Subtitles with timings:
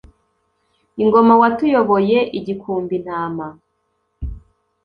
[1.03, 3.47] ingoma, watuyoboye igikumbi intama